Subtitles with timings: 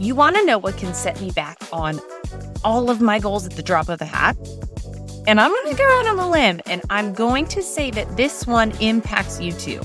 [0.00, 2.00] You want to know what can set me back on
[2.64, 4.34] all of my goals at the drop of a hat?
[5.26, 8.16] And I'm going to go out on a limb and I'm going to say that
[8.16, 9.82] this one impacts you too.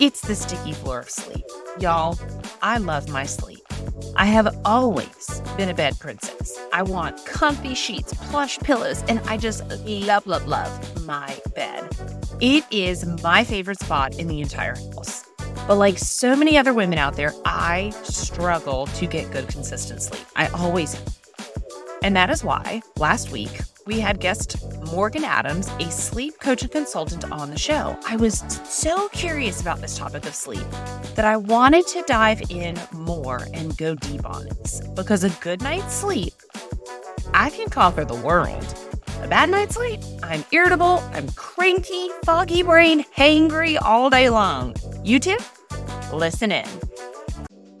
[0.00, 1.44] It's the sticky floor of sleep.
[1.78, 2.18] Y'all,
[2.60, 3.60] I love my sleep.
[4.16, 6.58] I have always been a bed princess.
[6.72, 11.96] I want comfy sheets, plush pillows, and I just love, love, love my bed.
[12.40, 15.25] It is my favorite spot in the entire house.
[15.66, 20.24] But like so many other women out there, I struggle to get good, consistent sleep.
[20.36, 21.00] I always.
[22.02, 23.50] And that is why last week
[23.84, 24.56] we had guest
[24.92, 27.98] Morgan Adams, a sleep coach and consultant, on the show.
[28.06, 30.66] I was so curious about this topic of sleep
[31.16, 35.62] that I wanted to dive in more and go deep on it because a good
[35.62, 36.32] night's sleep,
[37.34, 38.64] I can conquer the world.
[39.22, 44.76] A bad night's sleep, I'm irritable, I'm cranky, foggy brain, hangry all day long.
[45.02, 45.38] You too?
[46.12, 46.68] Listen in.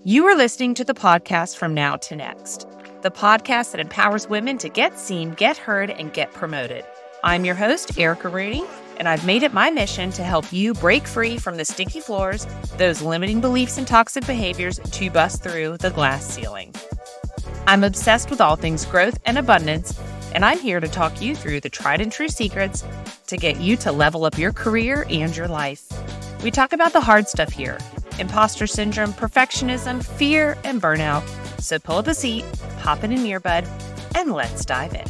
[0.02, 2.66] You are listening to the podcast from now to next
[3.02, 6.84] the podcast that empowers women to get seen, get heard, and get promoted.
[7.22, 8.64] I'm your host, Erica Rooney,
[8.96, 12.48] and I've made it my mission to help you break free from the sticky floors,
[12.78, 16.74] those limiting beliefs and toxic behaviors to bust through the glass ceiling.
[17.68, 19.96] I'm obsessed with all things growth and abundance,
[20.34, 22.82] and I'm here to talk you through the tried and true secrets
[23.28, 25.84] to get you to level up your career and your life.
[26.42, 27.78] We talk about the hard stuff here
[28.18, 31.26] imposter syndrome, perfectionism, fear, and burnout.
[31.60, 32.44] So pull up a seat
[32.86, 33.66] pop in an earbud,
[34.14, 35.04] and let's dive in.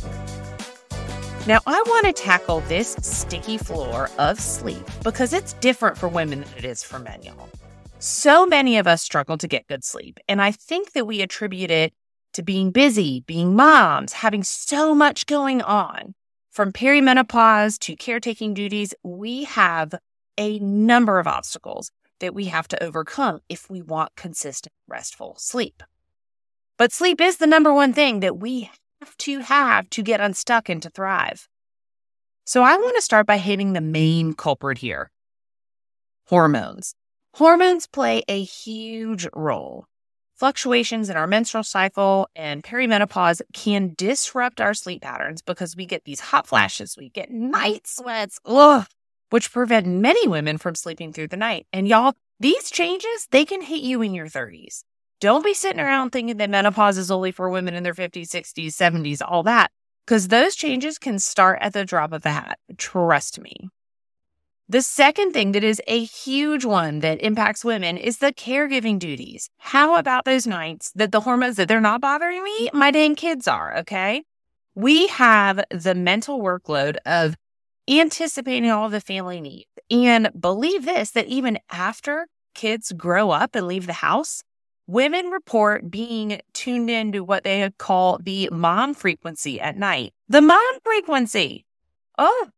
[1.46, 6.40] Now, I want to tackle this sticky floor of sleep because it's different for women
[6.40, 7.48] than it is for men, y'all.
[7.98, 11.70] So many of us struggle to get good sleep, and I think that we attribute
[11.70, 11.92] it
[12.32, 16.14] to being busy, being moms, having so much going on.
[16.50, 19.94] From perimenopause to caretaking duties, we have
[20.38, 25.82] a number of obstacles that we have to overcome if we want consistent, restful sleep.
[26.78, 30.68] But sleep is the number one thing that we have to have to get unstuck
[30.68, 31.48] and to thrive.
[32.44, 35.10] So I want to start by hitting the main culprit here
[36.28, 36.94] hormones.
[37.34, 39.86] Hormones play a huge role.
[40.34, 46.04] Fluctuations in our menstrual cycle and perimenopause can disrupt our sleep patterns because we get
[46.04, 48.86] these hot flashes, we get night sweats, ugh,
[49.30, 51.66] which prevent many women from sleeping through the night.
[51.72, 54.82] And y'all, these changes, they can hit you in your 30s.
[55.20, 58.68] Don't be sitting around thinking that menopause is only for women in their 50s, 60s,
[58.68, 59.70] 70s, all that,
[60.04, 62.58] because those changes can start at the drop of a hat.
[62.76, 63.70] Trust me.
[64.68, 69.48] The second thing that is a huge one that impacts women is the caregiving duties.
[69.58, 73.46] How about those nights that the hormones that they're not bothering me, my dang kids
[73.46, 74.24] are, okay?
[74.74, 77.36] We have the mental workload of
[77.88, 79.68] anticipating all the family needs.
[79.90, 84.42] And believe this that even after kids grow up and leave the house,
[84.88, 90.12] Women report being tuned into what they call the mom frequency at night.
[90.28, 91.66] The mom frequency.
[92.16, 92.50] Oh,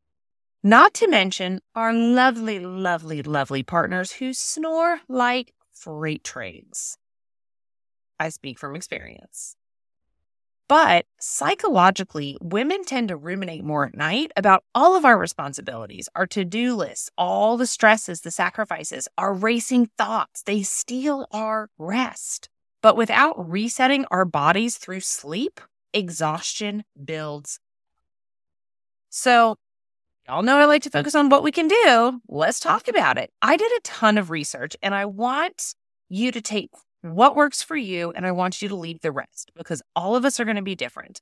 [0.63, 6.99] not to mention our lovely, lovely, lovely partners who snore like freight trains.
[8.21, 9.57] I speak from experience.
[10.69, 16.27] But psychologically, women tend to ruminate more at night about all of our responsibilities, our
[16.27, 20.43] to do lists, all the stresses, the sacrifices, our racing thoughts.
[20.43, 22.51] They steal our rest.
[22.83, 25.59] But without resetting our bodies through sleep,
[25.95, 27.61] exhaustion builds.
[29.09, 29.57] So,
[30.29, 32.21] y'all know I like to focus on what we can do.
[32.29, 33.31] Let's talk about it.
[33.41, 35.75] I did a ton of research and I want
[36.11, 36.71] you to take
[37.03, 40.25] what works for you, and I want you to leave the rest because all of
[40.25, 41.21] us are going to be different.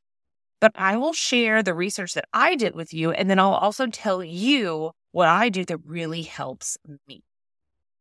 [0.60, 3.86] But I will share the research that I did with you, and then I'll also
[3.86, 7.24] tell you what I do that really helps me.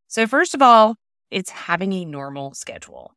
[0.08, 0.96] So, first of all,
[1.30, 3.12] it's having a normal schedule.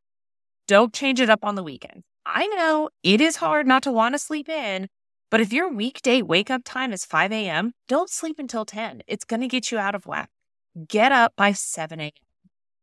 [0.66, 2.02] Don't change it up on the weekend.
[2.26, 4.88] I know it is hard not to want to sleep in,
[5.30, 9.02] but if your weekday wake up time is 5 a.m., don't sleep until 10.
[9.06, 10.30] It's going to get you out of whack.
[10.88, 12.27] Get up by 7 a.m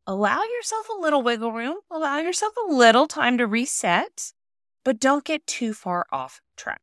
[0.07, 4.33] allow yourself a little wiggle room, allow yourself a little time to reset,
[4.83, 6.81] but don't get too far off track.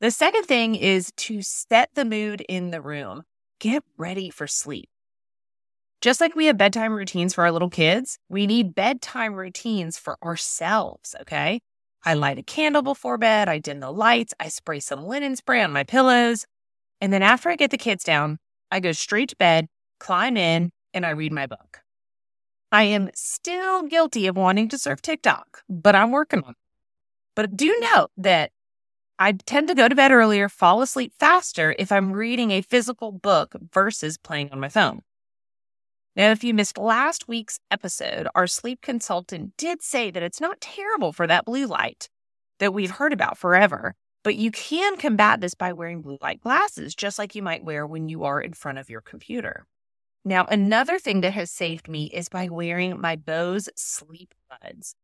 [0.00, 3.24] The second thing is to set the mood in the room.
[3.60, 4.88] Get ready for sleep.
[6.00, 10.16] Just like we have bedtime routines for our little kids, we need bedtime routines for
[10.22, 11.60] ourselves, okay?
[12.04, 15.60] I light a candle before bed, I dim the lights, I spray some linen spray
[15.60, 16.46] on my pillows.
[17.00, 18.38] And then after I get the kids down,
[18.70, 19.66] I go straight to bed,
[19.98, 21.80] climb in, and I read my book.
[22.70, 26.56] I am still guilty of wanting to surf TikTok, but I'm working on it.
[27.34, 28.50] But do note that
[29.18, 33.10] I tend to go to bed earlier, fall asleep faster if I'm reading a physical
[33.10, 35.00] book versus playing on my phone.
[36.14, 40.60] Now, if you missed last week's episode, our sleep consultant did say that it's not
[40.60, 42.08] terrible for that blue light
[42.58, 43.94] that we've heard about forever,
[44.24, 47.86] but you can combat this by wearing blue light glasses, just like you might wear
[47.86, 49.64] when you are in front of your computer.
[50.28, 54.94] Now, another thing that has saved me is by wearing my Bose sleep buds.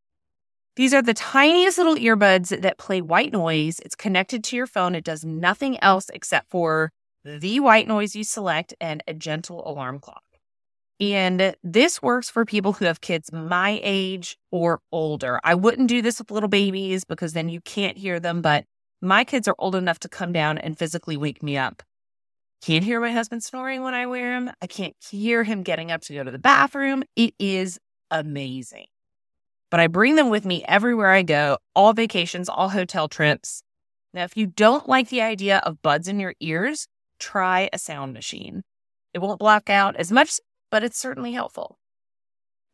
[0.77, 3.81] These are the tiniest little earbuds that play white noise.
[3.81, 4.95] It's connected to your phone.
[4.95, 6.93] It does nothing else except for
[7.25, 10.25] the white noise you select and a gentle alarm clock.
[11.01, 15.41] And this works for people who have kids my age or older.
[15.43, 18.67] I wouldn't do this with little babies because then you can't hear them, but
[19.01, 21.83] my kids are old enough to come down and physically wake me up.
[22.65, 24.51] Can't hear my husband snoring when I wear them.
[24.63, 27.05] I can't hear him getting up to go to the bathroom.
[27.15, 27.79] It is
[28.11, 28.87] amazing.
[29.71, 33.63] But I bring them with me everywhere I go, all vacations, all hotel trips.
[34.15, 36.89] Now, if you don't like the idea of buds in your ears,
[37.19, 38.63] try a sound machine.
[39.13, 40.41] It won't block out as much
[40.71, 41.77] but it's certainly helpful.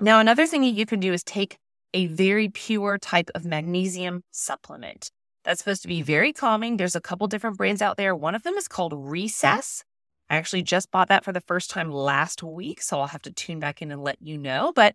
[0.01, 1.59] Now, another thing that you can do is take
[1.93, 5.11] a very pure type of magnesium supplement.
[5.51, 6.05] That's supposed to be mm-hmm.
[6.05, 6.77] very calming.
[6.77, 8.15] There's a couple different brands out there.
[8.15, 9.83] One of them is called Recess.
[10.31, 13.33] I actually just bought that for the first time last week, so I'll have to
[13.33, 14.73] tune back in and let you know.
[14.73, 14.95] But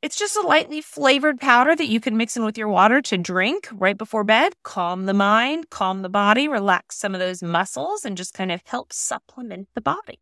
[0.00, 3.18] it's just a lightly flavored powder that you can mix in with your water to
[3.18, 8.06] drink right before bed, calm the mind, calm the body, relax some of those muscles,
[8.06, 10.18] and just kind of help supplement the body.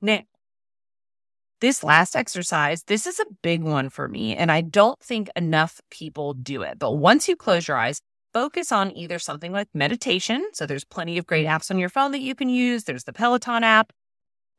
[0.00, 0.20] Now,
[1.60, 5.80] this last exercise, this is a big one for me, and I don't think enough
[5.90, 6.78] people do it.
[6.78, 8.00] But once you close your eyes,
[8.32, 10.48] focus on either something like meditation.
[10.52, 12.84] So there's plenty of great apps on your phone that you can use.
[12.84, 13.92] There's the Peloton app,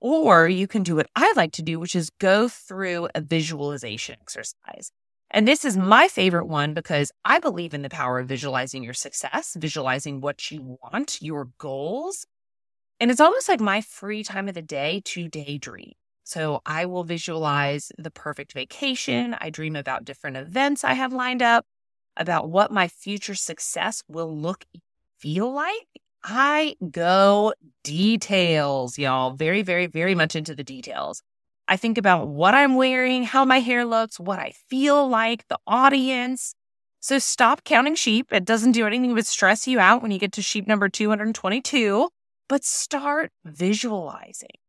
[0.01, 4.17] or you can do what I like to do, which is go through a visualization
[4.21, 4.91] exercise.
[5.31, 8.95] And this is my favorite one because I believe in the power of visualizing your
[8.95, 12.25] success, visualizing what you want, your goals.
[12.99, 15.93] And it's almost like my free time of the day to daydream.
[16.29, 19.35] So I will visualize the perfect vacation.
[19.41, 21.65] I dream about different events I have lined up,
[22.15, 24.65] about what my future success will look
[25.17, 25.87] feel like.
[26.23, 29.31] I go details, y'all.
[29.31, 31.23] Very, very, very much into the details.
[31.67, 35.57] I think about what I'm wearing, how my hair looks, what I feel like, the
[35.65, 36.53] audience.
[36.99, 38.31] So stop counting sheep.
[38.31, 42.07] It doesn't do anything but stress you out when you get to sheep number 222,
[42.47, 44.59] but start visualizing.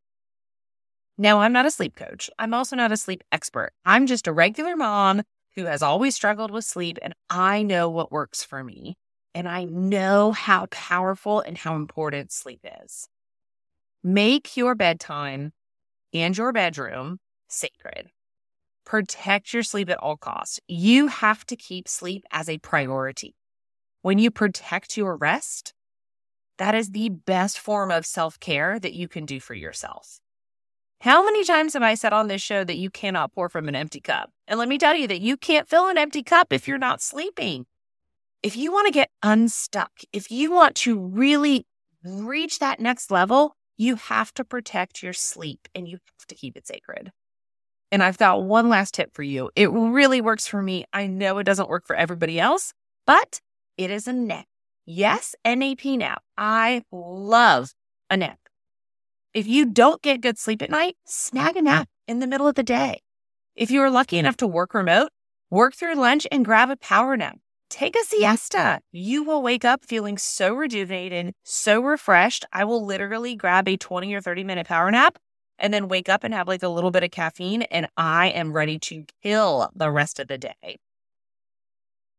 [1.20, 2.30] Now, I'm not a sleep coach.
[2.38, 3.72] I'm also not a sleep expert.
[3.84, 5.20] I'm just a regular mom
[5.54, 8.96] who has always struggled with sleep, and I know what works for me.
[9.34, 13.10] And I know how powerful and how important sleep is.
[14.02, 15.52] Make your bedtime
[16.14, 18.08] and your bedroom sacred.
[18.86, 20.58] Protect your sleep at all costs.
[20.68, 23.36] You have to keep sleep as a priority.
[24.00, 25.74] When you protect your rest,
[26.56, 30.18] that is the best form of self care that you can do for yourself.
[31.00, 33.74] How many times have I said on this show that you cannot pour from an
[33.74, 34.30] empty cup?
[34.46, 37.00] And let me tell you that you can't fill an empty cup if you're not
[37.00, 37.64] sleeping.
[38.42, 41.66] If you want to get unstuck, if you want to really
[42.04, 46.54] reach that next level, you have to protect your sleep and you have to keep
[46.54, 47.12] it sacred.
[47.90, 49.50] And I've got one last tip for you.
[49.56, 50.84] It really works for me.
[50.92, 52.74] I know it doesn't work for everybody else,
[53.06, 53.40] but
[53.78, 54.44] it is a nap.
[54.84, 56.22] Yes, NAP nap.
[56.36, 57.72] I love
[58.10, 58.38] a nap.
[59.32, 62.56] If you don't get good sleep at night, snag a nap in the middle of
[62.56, 63.00] the day.
[63.54, 65.10] If you are lucky enough to work remote,
[65.50, 67.38] work through lunch and grab a power nap.
[67.68, 68.80] Take a siesta.
[68.90, 72.44] You will wake up feeling so rejuvenated, so refreshed.
[72.52, 75.16] I will literally grab a 20 or 30 minute power nap
[75.60, 78.52] and then wake up and have like a little bit of caffeine, and I am
[78.52, 80.78] ready to kill the rest of the day.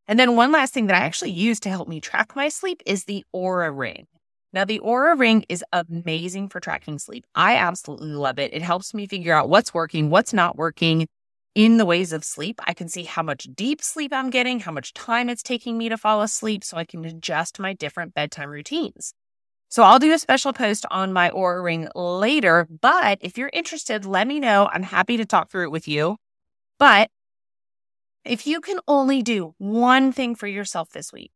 [0.08, 2.82] And then one last thing that I actually use to help me track my sleep
[2.86, 4.08] is the Oura Ring.
[4.54, 7.26] Now, the Oura Ring is amazing for tracking sleep.
[7.36, 8.54] I absolutely love it.
[8.54, 11.08] It helps me figure out what's working, what's not working
[11.56, 12.60] in the ways of sleep.
[12.68, 15.88] I can see how much deep sleep I'm getting, how much time it's taking me
[15.90, 19.14] to fall asleep, so I can adjust my different bedtime routines.
[19.70, 24.06] So I'll do a special post on my Oura Ring later, but if you're interested,
[24.06, 24.70] let me know.
[24.72, 26.18] I'm happy to talk through it with you.
[26.78, 27.10] But
[28.26, 31.32] if you can only do one thing for yourself this week,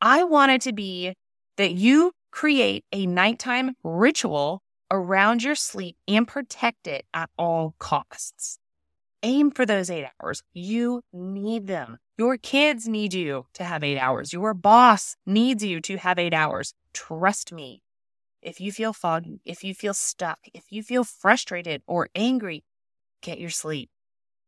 [0.00, 1.14] I want it to be
[1.58, 8.58] that you create a nighttime ritual around your sleep and protect it at all costs.
[9.22, 10.42] Aim for those eight hours.
[10.52, 11.98] You need them.
[12.16, 14.32] Your kids need you to have eight hours.
[14.32, 16.74] Your boss needs you to have eight hours.
[16.92, 17.82] Trust me.
[18.40, 22.64] If you feel foggy, if you feel stuck, if you feel frustrated or angry,
[23.20, 23.90] get your sleep.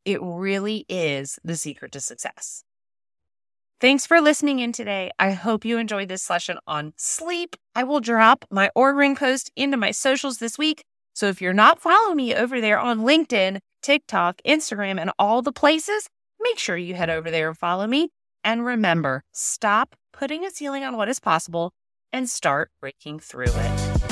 [0.05, 2.65] It really is the secret to success.
[3.81, 5.11] Thanks for listening in today.
[5.19, 7.57] I hope you enjoyed this session on sleep.
[7.75, 10.85] I will drop my Oura Ring post into my socials this week.
[11.15, 15.51] So if you're not following me over there on LinkedIn, TikTok, Instagram, and all the
[15.51, 16.11] places,
[16.41, 18.11] make sure you head over there and follow me.
[18.45, 21.73] And remember, stop putting a ceiling on what is possible
[22.13, 24.10] and start breaking through it.